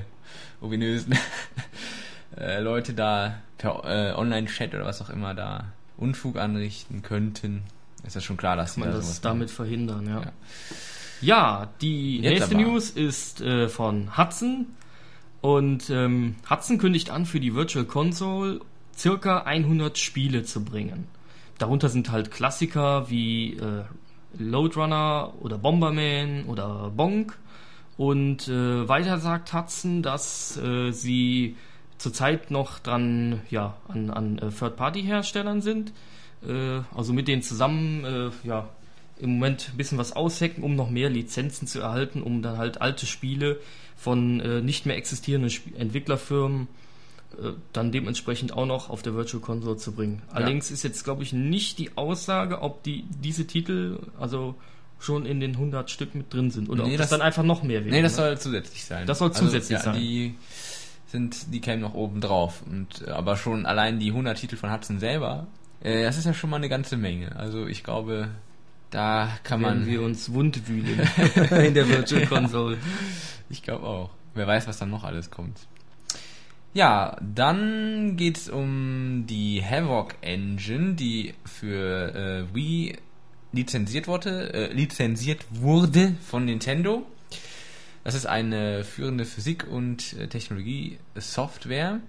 ominösen 0.61 1.15
äh, 2.37 2.59
Leute 2.61 2.93
da 2.93 3.41
per 3.57 3.83
äh, 3.85 4.13
Online-Chat 4.13 4.73
oder 4.73 4.85
was 4.85 5.01
auch 5.01 5.09
immer 5.09 5.33
da 5.33 5.71
Unfug 5.97 6.37
anrichten 6.37 7.01
könnten, 7.01 7.63
ist 8.05 8.15
das 8.15 8.23
schon 8.23 8.37
klar, 8.37 8.55
dass 8.55 8.75
Kann 8.75 8.81
man 8.81 8.91
da 8.91 8.97
das 8.97 9.21
damit 9.21 9.51
verhindern, 9.51 10.07
ja. 10.07 10.21
Ja. 10.21 10.31
Ja, 11.21 11.69
die 11.81 12.19
Jetzt 12.19 12.29
nächste 12.29 12.55
aber. 12.55 12.63
News 12.63 12.89
ist 12.89 13.41
äh, 13.41 13.69
von 13.69 14.17
Hudson. 14.17 14.67
Und 15.41 15.89
ähm, 15.89 16.35
Hudson 16.49 16.77
kündigt 16.77 17.09
an, 17.09 17.25
für 17.25 17.39
die 17.39 17.53
Virtual 17.53 17.85
Console 17.85 18.61
circa 18.97 19.39
100 19.39 19.97
Spiele 19.97 20.43
zu 20.43 20.63
bringen. 20.63 21.07
Darunter 21.57 21.89
sind 21.89 22.11
halt 22.11 22.31
Klassiker 22.31 23.09
wie 23.09 23.57
äh, 23.57 23.83
Load 24.37 24.79
Runner 24.79 25.33
oder 25.41 25.57
Bomberman 25.57 26.45
oder 26.45 26.91
Bonk. 26.95 27.37
Und 27.97 28.47
äh, 28.47 28.87
weiter 28.87 29.19
sagt 29.19 29.53
Hudson, 29.53 30.01
dass 30.01 30.57
äh, 30.57 30.91
sie 30.91 31.57
zurzeit 31.97 32.51
noch 32.51 32.79
dran, 32.79 33.41
ja, 33.49 33.75
an, 33.87 34.09
an 34.09 34.37
äh, 34.39 34.49
Third-Party-Herstellern 34.49 35.61
sind. 35.61 35.93
Äh, 36.45 36.81
also 36.95 37.13
mit 37.13 37.27
denen 37.27 37.41
zusammen, 37.41 38.03
äh, 38.03 38.47
ja, 38.47 38.69
im 39.17 39.35
Moment 39.35 39.69
ein 39.71 39.77
bisschen 39.77 39.97
was 39.97 40.13
aushecken, 40.13 40.63
um 40.63 40.75
noch 40.75 40.89
mehr 40.89 41.09
Lizenzen 41.09 41.67
zu 41.67 41.79
erhalten, 41.79 42.21
um 42.21 42.41
dann 42.41 42.57
halt 42.57 42.81
alte 42.81 43.05
Spiele 43.05 43.59
von 43.95 44.39
äh, 44.39 44.61
nicht 44.61 44.85
mehr 44.85 44.97
existierenden 44.97 45.49
Sp 45.53 45.71
Entwicklerfirmen 45.77 46.67
äh, 47.41 47.53
dann 47.71 47.91
dementsprechend 47.91 48.53
auch 48.53 48.65
noch 48.65 48.89
auf 48.89 49.01
der 49.01 49.15
Virtual 49.15 49.41
Console 49.41 49.77
zu 49.77 49.93
bringen. 49.93 50.21
Allerdings 50.31 50.71
ist 50.71 50.83
jetzt, 50.83 51.03
glaube 51.03 51.23
ich, 51.23 51.33
nicht 51.33 51.79
die 51.79 51.95
Aussage, 51.97 52.61
ob 52.61 52.83
die 52.83 53.05
diese 53.21 53.47
Titel 53.47 53.99
also 54.19 54.55
schon 54.99 55.25
in 55.25 55.39
den 55.39 55.51
100 55.51 55.89
Stück 55.89 56.15
mit 56.15 56.33
drin 56.33 56.49
sind 56.49 56.69
oder 56.69 56.83
Nee, 56.83 56.91
ob 56.93 56.97
das, 56.97 57.09
das- 57.09 57.17
dann 57.17 57.21
einfach 57.25 57.43
noch 57.43 57.63
mehr 57.63 57.83
wird. 57.83 57.93
Nee, 57.93 58.01
das 58.01 58.13
ne? 58.13 58.23
soll 58.23 58.37
zusätzlich 58.37 58.85
sein. 58.85 59.05
Das 59.05 59.19
soll 59.19 59.31
zusätzlich 59.31 59.77
also, 59.77 59.89
ja, 59.89 59.93
sein. 59.93 60.01
Die 60.01 60.35
sind, 61.07 61.53
die 61.53 61.61
kämen 61.61 61.81
noch 61.81 61.93
oben 61.93 62.21
drauf. 62.21 62.63
Und, 62.65 63.07
äh, 63.07 63.11
aber 63.11 63.37
schon 63.37 63.65
allein 63.65 63.99
die 63.99 64.09
100 64.09 64.37
Titel 64.37 64.55
von 64.55 64.71
Hudson 64.71 64.99
selber, 64.99 65.47
äh, 65.81 66.03
das 66.03 66.17
ist 66.17 66.25
ja 66.25 66.33
schon 66.33 66.49
mal 66.49 66.57
eine 66.57 66.69
ganze 66.69 66.97
Menge. 66.97 67.35
Also 67.35 67.67
ich 67.67 67.83
glaube, 67.83 68.29
Da 68.93 69.39
kann 69.43 69.59
man. 69.59 69.87
wir 69.87 70.03
uns 70.03 70.31
wund 70.33 70.67
wühlen 70.67 70.99
in 71.65 71.73
der 71.73 71.89
Virtual 71.89 72.25
Console. 72.27 72.77
Ich 73.49 73.63
glaube 73.63 73.87
auch. 73.87 74.11
Wer 74.35 74.45
weiß, 74.45 74.67
was 74.67 74.77
dann 74.77 74.91
noch 74.91 75.03
alles 75.03 75.31
kommt. 75.31 75.67
Ja, 76.75 77.17
dann 77.19 78.17
geht's 78.17 78.49
um 78.49 79.25
die 79.27 79.63
Havoc 79.65 80.13
Engine, 80.21 80.93
die 80.93 81.33
für 81.43 82.13
äh, 82.51 82.55
Wii 82.55 82.95
lizenziert 83.51 84.07
wurde, 84.07 84.53
äh, 84.53 84.73
lizenziert 84.73 85.43
wurde 85.49 86.15
von 86.21 86.45
Nintendo. 86.45 87.03
Das 88.03 88.13
ist 88.13 88.27
eine 88.27 88.83
führende 88.83 89.25
Physik- 89.25 89.67
und 89.67 90.13
äh, 90.13 90.27
Technologie-Software. 90.27 91.99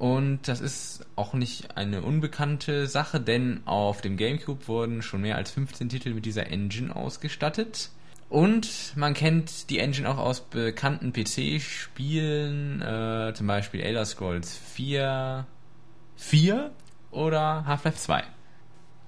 Und 0.00 0.48
das 0.48 0.62
ist 0.62 1.04
auch 1.14 1.34
nicht 1.34 1.76
eine 1.76 2.00
unbekannte 2.00 2.86
Sache, 2.86 3.20
denn 3.20 3.60
auf 3.66 4.00
dem 4.00 4.16
GameCube 4.16 4.66
wurden 4.66 5.02
schon 5.02 5.20
mehr 5.20 5.36
als 5.36 5.50
15 5.50 5.90
Titel 5.90 6.14
mit 6.14 6.24
dieser 6.24 6.46
Engine 6.46 6.96
ausgestattet. 6.96 7.90
Und 8.30 8.94
man 8.96 9.12
kennt 9.12 9.68
die 9.68 9.78
Engine 9.78 10.08
auch 10.08 10.16
aus 10.16 10.40
bekannten 10.40 11.12
PC-Spielen, 11.12 12.80
äh, 12.80 13.34
zum 13.34 13.46
Beispiel 13.46 13.82
Elder 13.82 14.06
Scrolls 14.06 14.56
4, 14.72 15.46
4 16.16 16.70
oder 17.10 17.66
Half-Life 17.66 17.98
2. 17.98 18.24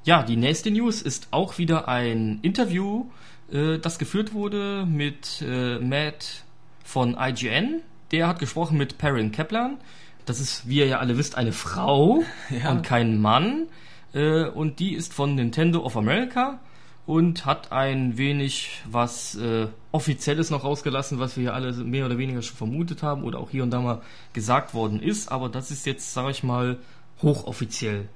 Ja, 0.04 0.22
die 0.22 0.36
nächste 0.36 0.70
News 0.70 1.00
ist 1.00 1.28
auch 1.30 1.56
wieder 1.56 1.88
ein 1.88 2.38
Interview, 2.42 3.06
äh, 3.50 3.78
das 3.78 3.98
geführt 3.98 4.34
wurde 4.34 4.84
mit 4.84 5.40
äh, 5.40 5.78
Matt 5.78 6.44
von 6.84 7.16
IGN. 7.18 7.80
Der 8.10 8.28
hat 8.28 8.40
gesprochen 8.40 8.76
mit 8.76 8.98
Perrin 8.98 9.32
Kaplan. 9.32 9.78
Das 10.26 10.40
ist, 10.40 10.68
wie 10.68 10.78
ihr 10.78 10.86
ja 10.86 10.98
alle 10.98 11.18
wisst, 11.18 11.36
eine 11.36 11.52
Frau 11.52 12.22
Ja. 12.50 12.70
und 12.70 12.82
kein 12.82 13.20
Mann. 13.20 13.66
Äh, 14.14 14.44
und 14.46 14.78
die 14.78 14.94
ist 14.94 15.12
von 15.14 15.34
Nintendo 15.34 15.80
of 15.84 15.96
America 15.96 16.60
und 17.06 17.44
hat 17.44 17.72
ein 17.72 18.16
wenig 18.16 18.82
was 18.88 19.34
äh, 19.34 19.66
Offizielles 19.90 20.50
noch 20.50 20.64
rausgelassen, 20.64 21.18
was 21.18 21.36
wir 21.36 21.42
hier 21.42 21.54
alle 21.54 21.72
mehr 21.72 22.06
oder 22.06 22.18
weniger 22.18 22.42
schon 22.42 22.56
vermutet 22.56 23.02
haben 23.02 23.24
oder 23.24 23.40
auch 23.40 23.50
hier 23.50 23.62
und 23.64 23.70
da 23.70 23.80
mal 23.80 24.02
gesagt 24.32 24.74
worden 24.74 25.00
ist. 25.00 25.30
Aber 25.32 25.48
das 25.48 25.70
ist 25.70 25.84
jetzt, 25.86 26.12
sage 26.14 26.30
ich 26.30 26.42
mal, 26.42 26.78
hochoffiziell. 27.20 28.08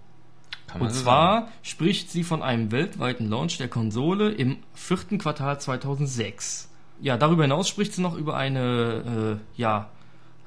Und 0.79 0.93
so 0.93 1.03
zwar 1.03 1.49
spricht 1.63 2.11
sie 2.11 2.23
von 2.25 2.43
einem 2.43 2.71
weltweiten 2.71 3.29
Launch 3.29 3.57
der 3.59 3.69
Konsole 3.69 4.31
im 4.31 4.59
vierten 4.75 5.19
Quartal 5.19 5.61
2006. 5.61 6.69
Ja, 7.01 7.17
darüber 7.17 7.43
hinaus 7.43 7.69
spricht 7.69 7.95
sie 7.95 8.03
noch 8.03 8.17
über 8.17 8.37
eine 8.37 9.39
äh, 9.57 9.61
ja, 9.61 9.91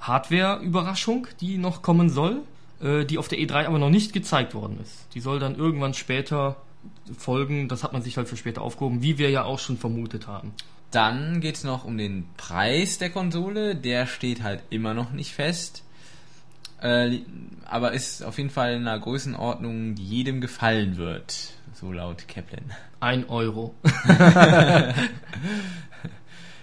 Hardware-Überraschung, 0.01 1.27
die 1.41 1.57
noch 1.57 1.81
kommen 1.81 2.09
soll, 2.09 2.41
äh, 2.81 3.05
die 3.05 3.17
auf 3.17 3.27
der 3.27 3.39
E3 3.39 3.65
aber 3.65 3.79
noch 3.79 3.89
nicht 3.89 4.13
gezeigt 4.13 4.53
worden 4.53 4.79
ist. 4.81 5.07
Die 5.13 5.19
soll 5.19 5.39
dann 5.39 5.55
irgendwann 5.55 5.93
später 5.93 6.57
folgen. 7.17 7.67
Das 7.67 7.83
hat 7.83 7.93
man 7.93 8.01
sich 8.01 8.17
halt 8.17 8.27
für 8.27 8.37
später 8.37 8.61
aufgehoben, 8.61 9.01
wie 9.01 9.17
wir 9.17 9.29
ja 9.29 9.43
auch 9.43 9.59
schon 9.59 9.77
vermutet 9.77 10.27
haben. 10.27 10.53
Dann 10.91 11.41
geht's 11.41 11.63
noch 11.63 11.85
um 11.85 11.97
den 11.97 12.25
Preis 12.37 12.97
der 12.97 13.09
Konsole. 13.09 13.75
Der 13.75 14.07
steht 14.07 14.43
halt 14.43 14.63
immer 14.69 14.93
noch 14.93 15.11
nicht 15.11 15.33
fest. 15.33 15.83
Äh, 16.81 17.19
aber 17.65 17.91
ist 17.91 18.23
auf 18.23 18.37
jeden 18.37 18.49
Fall 18.49 18.73
in 18.73 18.87
einer 18.87 18.99
Größenordnung, 18.99 19.95
die 19.95 20.05
jedem 20.05 20.41
gefallen 20.41 20.97
wird. 20.97 21.53
So 21.73 21.91
laut 21.91 22.27
Kaplan. 22.27 22.71
Ein 22.99 23.29
Euro. 23.29 23.75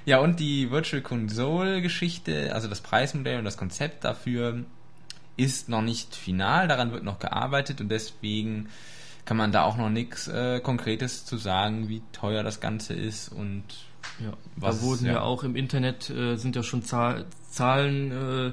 Ja, 0.06 0.20
und 0.20 0.40
die 0.40 0.70
Virtual 0.70 1.02
Console 1.02 1.82
Geschichte, 1.82 2.54
also 2.54 2.68
das 2.68 2.80
Preismodell 2.80 3.38
und 3.38 3.44
das 3.44 3.56
Konzept 3.58 4.04
dafür 4.04 4.64
ist 5.36 5.68
noch 5.68 5.82
nicht 5.82 6.14
final, 6.14 6.68
daran 6.68 6.92
wird 6.92 7.04
noch 7.04 7.18
gearbeitet 7.18 7.80
und 7.82 7.90
deswegen 7.90 8.68
kann 9.26 9.36
man 9.36 9.50
da 9.52 9.64
auch 9.64 9.76
noch 9.76 9.90
nichts 9.90 10.28
äh, 10.28 10.60
Konkretes 10.60 11.26
zu 11.26 11.36
sagen, 11.36 11.88
wie 11.88 12.00
teuer 12.12 12.44
das 12.44 12.60
Ganze 12.60 12.94
ist 12.94 13.28
und 13.28 13.64
Ja, 14.20 14.32
Was, 14.54 14.78
da 14.80 14.82
wurden 14.86 15.06
ja. 15.06 15.12
ja. 15.14 15.20
auch 15.22 15.42
im 15.42 15.56
Internet 15.56 16.08
äh, 16.08 16.36
sind 16.36 16.54
ja 16.56 16.62
schon 16.62 16.82
Zahl, 16.82 17.26
Zahlen 17.50 18.12
äh, 18.12 18.52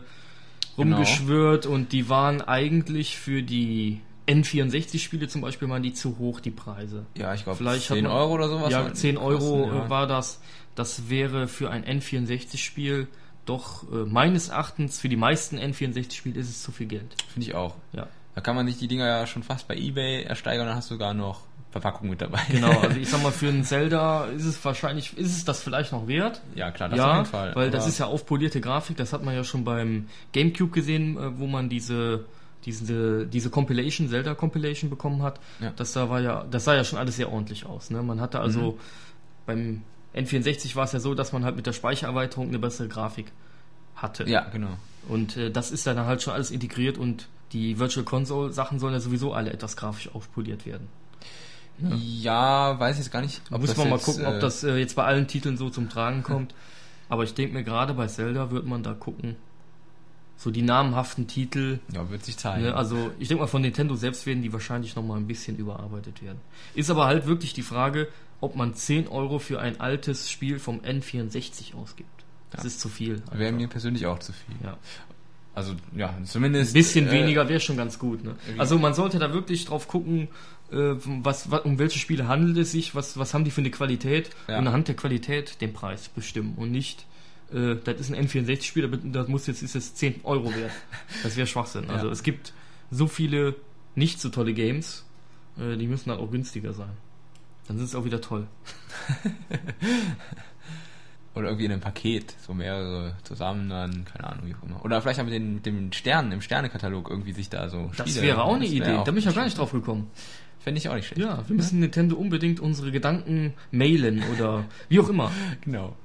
Genau. 0.76 0.96
rumgeschwört 0.96 1.68
und 1.68 1.92
die 1.92 2.10
waren 2.10 2.42
eigentlich 2.42 3.18
für 3.20 3.44
die 3.44 4.02
N64-Spiele 4.28 5.28
zum 5.28 5.42
Beispiel 5.42 5.70
waren 5.70 5.84
die 5.84 5.94
zu 5.94 6.18
hoch, 6.18 6.40
die 6.40 6.52
Preise. 6.52 7.06
ja, 7.18 7.34
ich 7.34 7.44
glaube 7.44 7.58
Vielleicht 7.58 7.90
hat 7.90 7.98
10 7.98 8.06
man- 8.06 8.14
Euro 8.14 8.34
oder 8.34 8.48
sowas. 8.50 8.72
ja, 8.72 8.82
sollten 8.82 8.96
10 8.96 9.16
die 9.16 9.22
Euro 9.22 9.58
kosten, 9.64 9.76
ja. 9.78 9.86
äh, 9.86 9.90
war 9.90 10.08
das. 10.08 10.40
Das 10.76 11.10
wäre 11.10 11.48
für 11.48 11.70
ein 11.70 11.84
N64-Spiel 11.86 13.08
doch 13.46 13.84
äh, 13.92 14.06
meines 14.06 14.50
Erachtens 14.50 15.00
für 15.00 15.10
die 15.10 15.18
meisten 15.18 15.58
N64-Spiele 15.58 16.40
ist 16.40 16.50
es 16.50 16.64
zu 16.64 16.72
viel 16.72 16.88
Geld. 16.88 17.16
Finde 17.34 17.48
ich 17.50 17.56
auch. 17.56 17.76
Ja. 17.92 18.08
Da 18.36 18.42
kann 18.42 18.56
man 18.56 18.66
sich 18.68 18.78
die 18.78 18.88
Dinger 18.88 19.06
ja 19.06 19.28
schon 19.28 19.44
fast 19.44 19.68
bei 19.68 19.76
Ebay 19.76 20.24
ersteigern, 20.24 20.66
dann 20.66 20.76
hast 20.76 20.90
du 20.90 20.96
sogar 20.96 21.14
noch 21.14 21.42
Verpackung 21.72 22.10
mit 22.10 22.22
dabei. 22.22 22.40
Genau, 22.50 22.72
also 22.80 22.98
ich 22.98 23.10
sag 23.10 23.22
mal, 23.22 23.32
für 23.32 23.50
einen 23.50 23.64
Zelda 23.64 24.26
ist 24.26 24.46
es 24.46 24.64
wahrscheinlich, 24.64 25.18
ist 25.18 25.36
es 25.36 25.44
das 25.44 25.62
vielleicht 25.62 25.92
noch 25.92 26.08
wert? 26.08 26.42
ja, 26.56 26.72
klar, 26.72 26.90
das 26.90 27.00
auf 27.00 27.06
ja, 27.06 27.14
jeden 27.18 27.26
Fall. 27.26 27.56
weil 27.56 27.72
das 27.72 27.88
ist 27.88 27.98
ja 27.98 28.06
aufpolierte 28.06 28.62
Grafik, 28.62 28.96
das 28.98 29.12
hat 29.12 29.24
man 29.24 29.36
ja 29.36 29.44
schon 29.44 29.64
beim 29.64 30.08
Gamecube 30.32 30.72
gesehen, 30.72 31.18
äh, 31.18 31.38
wo 31.40 31.48
man 31.48 31.70
diese 31.70 32.26
diese 32.66 33.26
diese 33.28 33.50
Compilation 33.50 34.10
Zelda 34.10 34.34
Compilation 34.36 34.90
bekommen 34.90 35.22
hat. 35.24 35.40
Ja. 35.60 35.72
Das 35.76 35.94
da 35.94 36.10
war 36.10 36.22
ja 36.22 36.46
das 36.50 36.64
sah 36.66 36.76
ja 36.76 36.84
schon 36.84 37.00
alles 37.00 37.16
sehr 37.18 37.32
ordentlich 37.32 37.66
aus, 37.66 37.90
ne? 37.90 38.02
Man 38.04 38.20
hatte 38.22 38.40
also 38.40 38.72
Mhm. 38.74 38.80
beim 39.46 39.82
N64 40.16 40.76
war 40.76 40.84
es 40.86 40.92
ja 40.92 41.00
so, 41.00 41.16
dass 41.16 41.32
man 41.34 41.44
halt 41.44 41.56
mit 41.56 41.66
der 41.66 41.74
Speichererweiterung 41.74 42.48
eine 42.50 42.60
bessere 42.60 42.88
Grafik 42.88 43.32
hatte. 43.96 44.30
Ja, 44.30 44.42
genau. 44.52 44.78
Und 45.08 45.38
äh, 45.38 45.50
das 45.52 45.72
ist 45.72 45.86
dann 45.88 45.98
halt 46.00 46.22
schon 46.22 46.34
alles 46.34 46.52
integriert 46.52 46.98
und 46.98 47.28
die 47.52 47.80
Virtual 47.80 48.06
Console 48.06 48.52
Sachen 48.54 48.80
sollen 48.80 48.94
ja 48.94 49.00
sowieso 49.00 49.34
alle 49.34 49.52
etwas 49.52 49.76
grafisch 49.76 50.10
aufpoliert 50.14 50.66
werden. 50.66 50.88
Ja, 51.80 52.80
weiß 52.80 52.96
ich 52.98 53.06
jetzt 53.06 53.12
gar 53.12 53.22
nicht. 53.22 53.42
Da 53.50 53.58
muss 53.58 53.76
man 53.76 53.90
mal 53.90 53.96
jetzt, 53.96 54.06
gucken, 54.06 54.24
äh, 54.24 54.28
ob 54.28 54.40
das 54.40 54.64
äh, 54.64 54.76
jetzt 54.78 54.96
bei 54.96 55.04
allen 55.04 55.28
Titeln 55.28 55.58
so 55.58 55.70
zum 55.70 55.90
Tragen 55.90 56.24
kommt. 56.24 56.54
Aber 57.10 57.24
ich 57.24 57.34
denke 57.34 57.54
mir, 57.54 57.64
gerade 57.64 57.94
bei 57.94 58.08
Zelda 58.08 58.52
wird 58.52 58.66
man 58.66 58.84
da 58.84 58.94
gucken. 58.94 59.36
So 60.38 60.52
die 60.52 60.62
namhaften 60.62 61.28
Titel. 61.28 61.80
Ja, 61.94 62.10
wird 62.10 62.26
sich 62.26 62.38
zeigen. 62.38 62.64
Ne, 62.64 62.76
also 62.76 63.12
ich 63.20 63.28
denke 63.30 63.44
mal, 63.44 63.48
von 63.48 63.62
Nintendo 63.62 63.96
selbst 63.96 64.26
werden 64.26 64.42
die 64.42 64.52
wahrscheinlich 64.52 64.96
nochmal 64.96 65.18
ein 65.18 65.28
bisschen 65.28 65.58
überarbeitet 65.58 66.22
werden. 66.22 66.40
Ist 66.76 66.90
aber 66.90 67.06
halt 67.06 67.26
wirklich 67.28 67.54
die 67.54 67.62
Frage, 67.62 68.08
ob 68.42 68.56
man 68.56 68.74
10 68.74 69.08
Euro 69.08 69.40
für 69.40 69.60
ein 69.62 69.80
altes 69.80 70.30
Spiel 70.30 70.60
vom 70.60 70.82
N64 70.82 71.76
ausgibt. 71.76 72.10
Das 72.52 72.62
Ja. 72.64 72.68
ist 72.68 72.80
zu 72.82 72.90
viel. 72.90 73.22
Wäre 73.32 73.48
einfach. 73.48 73.60
mir 73.62 73.68
persönlich 73.68 74.06
auch 74.06 74.20
zu 74.20 74.34
viel. 74.34 74.56
ja. 74.64 74.78
Also, 75.56 75.76
ja, 75.96 76.18
zumindest. 76.24 76.72
Ein 76.72 76.74
bisschen 76.74 77.08
äh, 77.08 77.12
weniger 77.12 77.48
wäre 77.48 77.60
schon 77.60 77.78
ganz 77.78 78.00
gut. 78.00 78.24
Ne? 78.24 78.36
Also 78.58 78.80
man 78.80 78.96
sollte 78.96 79.20
da 79.20 79.34
wirklich 79.34 79.66
drauf 79.66 79.88
gucken, 79.88 80.28
äh, 80.72 80.96
was, 81.22 81.52
was, 81.52 81.62
um 81.62 81.78
welche 81.78 82.00
Spiele 82.00 82.28
handelt 82.28 82.58
es 82.58 82.72
sich, 82.72 82.96
was, 82.96 83.18
was 83.20 83.36
haben 83.36 83.44
die 83.46 83.52
für 83.52 83.62
eine 83.62 83.70
Qualität 83.70 84.32
Ja. 84.48 84.58
und 84.58 84.66
anhand 84.68 84.88
der 84.88 84.96
Qualität 84.96 85.62
den 85.62 85.72
Preis 85.72 86.10
bestimmen 86.10 86.56
und 86.58 86.72
nicht, 86.72 87.06
äh, 87.52 87.76
das 87.84 88.00
ist 88.00 88.14
ein 88.14 88.28
N64-Spiel, 88.28 88.88
das- 88.90 89.00
das 89.04 89.28
muss 89.28 89.48
jetzt 89.48 89.62
ist 89.64 89.76
es 89.76 89.96
10 89.96 90.22
Euro 90.24 90.54
wert. 90.56 90.72
Das 91.24 91.36
wäre 91.36 91.48
Schwachsinn. 91.48 91.86
Also 91.90 92.08
Ja. 92.08 92.12
es 92.14 92.24
gibt 92.24 92.54
so 92.92 93.08
viele 93.08 93.56
nicht 93.96 94.22
so 94.22 94.30
tolle 94.30 94.54
Games, 94.54 95.06
äh, 95.60 95.76
die 95.78 95.88
müssen 95.88 96.10
dann 96.10 96.20
auch 96.20 96.30
günstiger 96.32 96.74
sein. 96.74 96.92
Dann 97.68 97.78
sind 97.78 97.86
es 97.86 97.96
auch 97.96 98.06
wieder 98.06 98.22
toll. 98.22 98.48
Oder 101.36 101.48
irgendwie 101.48 101.66
in 101.66 101.72
einem 101.72 101.82
Paket, 101.82 102.36
so 102.46 102.54
mehrere 102.54 103.16
zusammen 103.24 103.68
dann, 103.68 104.06
keine 104.06 104.28
Ahnung, 104.30 104.46
wie 104.46 104.54
auch 104.54 104.62
immer. 104.64 104.86
Oder 104.86 105.02
vielleicht 105.02 105.20
auch 105.20 105.24
mit 105.24 105.34
den, 105.34 105.56
mit 105.56 105.66
dem 105.66 105.92
Sternen, 105.92 106.32
im 106.32 106.42
Sternekatalog 106.42 107.10
irgendwie 107.10 107.32
sich 107.34 107.50
da 107.50 107.70
so 107.70 107.90
Das 107.98 108.08
Spiele- 108.10 108.28
wäre 108.28 108.44
auch 108.44 108.54
eine 108.56 108.68
Idee. 108.68 108.98
auch 108.98 109.04
Da 109.04 109.12
bin 109.12 109.18
ich 109.18 109.26
ja 109.26 109.32
gar 109.32 109.42
nicht 109.44 109.52
nicht 109.54 109.58
drauf 109.58 109.72
gekommen. 109.72 110.12
Fände 110.60 110.78
ich 110.78 110.88
auch 110.90 110.94
nicht 110.96 111.08
schlecht. 111.08 111.20
Ja, 111.22 111.44
wir 111.48 111.56
müssen 111.56 111.80
Nintendo 111.80 112.16
unbedingt 112.18 112.60
unsere 112.60 112.92
Gedanken 112.92 113.54
mailen 113.72 114.24
oder 114.36 114.64
wie 114.90 115.00
auch 115.00 115.10
immer. 115.10 115.32
Genau. 115.62 115.96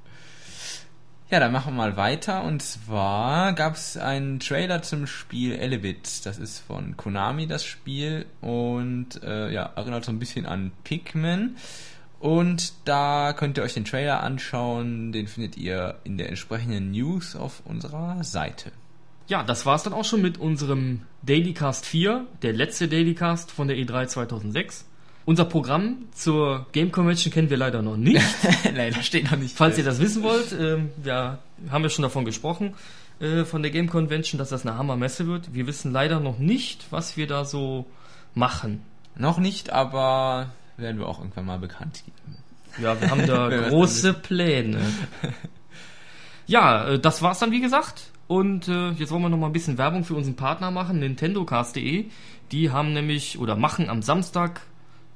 Ja, 1.31 1.39
dann 1.39 1.51
machen 1.51 1.73
wir 1.73 1.77
mal 1.77 1.95
weiter. 1.95 2.43
Und 2.43 2.63
zwar 2.63 3.53
gab 3.53 3.75
es 3.75 3.97
einen 3.97 4.39
Trailer 4.39 4.81
zum 4.81 5.05
Spiel 5.05 5.53
Elevate. 5.53 6.09
Das 6.23 6.39
ist 6.39 6.59
von 6.59 6.97
Konami, 6.97 7.45
das 7.45 7.63
Spiel. 7.63 8.25
Und 8.41 9.21
äh, 9.23 9.51
ja, 9.51 9.71
erinnert 9.75 10.05
so 10.05 10.11
ein 10.11 10.17
bisschen 10.17 10.47
an 10.47 10.71
Pikmin. 10.83 11.55
Und 12.19 12.73
da 12.85 13.33
könnt 13.33 13.57
ihr 13.57 13.63
euch 13.63 13.75
den 13.75 13.85
Trailer 13.85 14.23
anschauen. 14.23 15.11
Den 15.11 15.27
findet 15.27 15.55
ihr 15.55 15.99
in 16.03 16.17
der 16.17 16.29
entsprechenden 16.29 16.91
News 16.91 17.35
auf 17.35 17.61
unserer 17.63 18.23
Seite. 18.23 18.71
Ja, 19.27 19.43
das 19.43 19.67
war's 19.67 19.83
dann 19.83 19.93
auch 19.93 20.05
schon 20.05 20.23
mit 20.23 20.39
unserem 20.39 21.01
Dailycast 21.21 21.85
4, 21.85 22.25
der 22.41 22.53
letzte 22.53 22.87
Dailycast 22.87 23.51
von 23.51 23.67
der 23.67 23.77
E3 23.77 24.07
2006. 24.07 24.85
Unser 25.29 25.45
Programm 25.45 26.07
zur 26.11 26.65
Game 26.71 26.91
Convention 26.91 27.31
kennen 27.31 27.51
wir 27.51 27.57
leider 27.57 27.83
noch 27.83 27.97
nicht. 27.97 28.25
Leider 28.75 29.03
steht 29.03 29.29
noch 29.29 29.37
nicht. 29.37 29.55
Falls 29.55 29.77
ihr 29.77 29.83
das 29.83 29.99
wissen 29.99 30.23
wollt, 30.23 30.55
ähm, 30.59 30.89
ja, 31.03 31.37
haben 31.69 31.83
wir 31.83 31.91
schon 31.91 32.01
davon 32.01 32.25
gesprochen, 32.25 32.73
äh, 33.19 33.45
von 33.45 33.61
der 33.61 33.69
Game 33.69 33.91
Convention, 33.91 34.39
dass 34.39 34.49
das 34.49 34.65
eine 34.65 34.75
Hammermesse 34.75 35.27
wird. 35.27 35.53
Wir 35.53 35.67
wissen 35.67 35.91
leider 35.91 36.19
noch 36.19 36.39
nicht, 36.39 36.87
was 36.89 37.15
wir 37.15 37.27
da 37.27 37.45
so 37.45 37.85
machen. 38.33 38.81
Noch 39.15 39.37
nicht, 39.37 39.69
aber 39.69 40.49
werden 40.77 40.97
wir 40.97 41.07
auch 41.07 41.19
irgendwann 41.19 41.45
mal 41.45 41.59
bekannt 41.59 42.01
geben. 42.05 42.37
Ja, 42.81 42.99
wir 42.99 43.11
haben 43.11 43.27
da 43.27 43.49
große 43.69 44.15
Pläne. 44.15 44.79
Ja, 46.47 46.87
äh, 46.87 46.99
das 46.99 47.21
war's 47.21 47.37
dann 47.37 47.51
wie 47.51 47.61
gesagt. 47.61 48.09
Und 48.25 48.67
äh, 48.67 48.89
jetzt 48.93 49.11
wollen 49.11 49.21
wir 49.21 49.29
noch 49.29 49.37
mal 49.37 49.45
ein 49.45 49.53
bisschen 49.53 49.77
Werbung 49.77 50.05
für 50.05 50.15
unseren 50.15 50.35
Partner 50.35 50.71
machen, 50.71 50.97
nintendocast.de. 50.97 52.05
Die 52.51 52.71
haben 52.71 52.93
nämlich 52.93 53.37
oder 53.37 53.55
machen 53.55 53.91
am 53.91 54.01
Samstag 54.01 54.61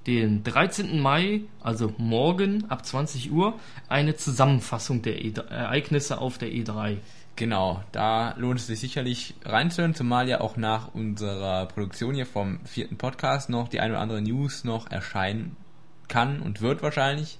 den 0.08 0.44
13. 0.44 1.00
Mai, 1.00 1.42
also 1.62 1.94
morgen 1.98 2.70
ab 2.70 2.86
20 2.86 3.32
Uhr, 3.32 3.60
eine 3.88 4.16
Zusammenfassung 4.16 5.02
der 5.02 5.24
e 5.24 5.34
Ereignisse 5.50 6.20
auf 6.20 6.38
der 6.38 6.50
E3. 6.50 6.98
Genau, 7.36 7.82
da 7.92 8.36
lohnt 8.38 8.60
es 8.60 8.68
sich 8.68 8.80
sicherlich 8.80 9.34
reinzuhören, 9.44 9.96
zumal 9.96 10.30
ja 10.30 10.42
auch 10.42 10.56
nach 10.56 10.94
unserer 10.94 11.66
Produktion 11.66 12.14
hier 12.14 12.28
vom 12.28 12.60
vierten 12.66 12.98
Podcast 12.98 13.50
noch 13.50 13.70
die 13.70 13.80
ein 13.80 13.92
oder 13.92 14.02
andere 14.02 14.22
News 14.22 14.64
noch 14.64 14.92
erscheinen 14.92 15.56
kann 16.08 16.42
und 16.42 16.62
wird 16.62 16.84
wahrscheinlich. 16.84 17.40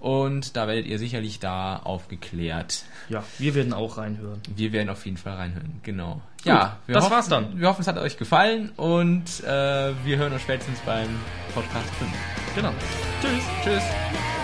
Und 0.00 0.56
da 0.56 0.68
werdet 0.68 0.86
ihr 0.86 0.98
sicherlich 0.98 1.40
da 1.40 1.76
aufgeklärt. 1.76 2.84
Ja, 3.08 3.24
wir 3.38 3.54
werden 3.54 3.72
auch 3.72 3.98
reinhören. 3.98 4.40
Wir 4.54 4.72
werden 4.72 4.90
auf 4.90 5.04
jeden 5.04 5.16
Fall 5.16 5.34
reinhören, 5.34 5.80
genau. 5.82 6.20
Gut, 6.38 6.46
ja, 6.46 6.78
das 6.86 7.04
hoffen, 7.04 7.14
war's 7.14 7.28
dann. 7.28 7.58
Wir 7.58 7.68
hoffen, 7.68 7.80
es 7.80 7.88
hat 7.88 7.98
euch 7.98 8.16
gefallen 8.16 8.70
und 8.76 9.42
äh, 9.44 9.92
wir 10.04 10.18
hören 10.18 10.32
uns 10.32 10.42
spätestens 10.42 10.78
beim 10.80 11.08
Podcast 11.52 11.90
5. 11.96 12.10
Genau. 12.54 12.72
Tschüss. 13.20 13.42
Tschüss. 13.64 14.37